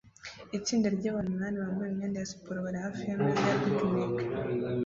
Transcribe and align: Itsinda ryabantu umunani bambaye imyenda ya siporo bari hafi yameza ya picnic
Itsinda 0.57 0.87
ryabantu 0.97 1.27
umunani 1.31 1.57
bambaye 1.63 1.89
imyenda 1.91 2.17
ya 2.21 2.29
siporo 2.31 2.57
bari 2.65 2.77
hafi 2.85 3.01
yameza 3.09 3.43
ya 3.51 3.57
picnic 3.63 4.09